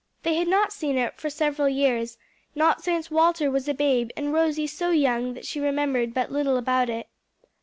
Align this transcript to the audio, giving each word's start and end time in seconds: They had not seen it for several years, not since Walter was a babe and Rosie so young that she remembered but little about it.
They 0.23 0.33
had 0.33 0.47
not 0.47 0.73
seen 0.73 0.97
it 0.97 1.19
for 1.19 1.29
several 1.29 1.69
years, 1.69 2.17
not 2.55 2.81
since 2.83 3.11
Walter 3.11 3.51
was 3.51 3.67
a 3.67 3.73
babe 3.75 4.09
and 4.17 4.33
Rosie 4.33 4.65
so 4.65 4.89
young 4.89 5.35
that 5.35 5.45
she 5.45 5.59
remembered 5.59 6.11
but 6.15 6.31
little 6.31 6.57
about 6.57 6.89
it. 6.89 7.07